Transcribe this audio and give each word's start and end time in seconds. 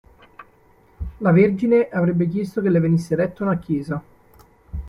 La 1.19 1.29
Vergine 1.31 1.87
avrebbe 1.91 2.27
chiesto 2.27 2.59
che 2.59 2.69
le 2.71 2.79
venisse 2.79 3.13
eretta 3.13 3.43
una 3.43 3.59
chiesa. 3.59 4.03